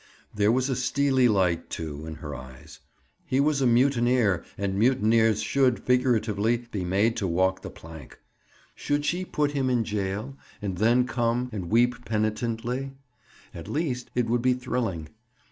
[0.33, 2.79] There was a steely light, too, in her eyes.
[3.27, 8.19] He was a mutineer and mutineers should, figuratively, be made to walk the plank.
[8.73, 12.93] Should she put him in jail and then come and weep penitently?
[13.53, 15.09] At least, it would be thrilling.